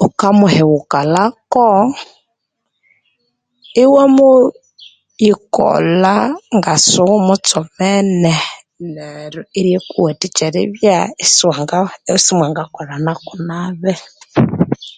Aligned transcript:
Wukamuhengukalhako 0.00 1.66
iwamukolha 3.82 6.14
ngasiwumutsomeno 6.56 8.34
neryo 8.94 9.42
eryakuwatikya 9.58 10.44
eribya 10.48 10.98
isimwangakolhano 12.16 13.12
nabi 13.48 13.92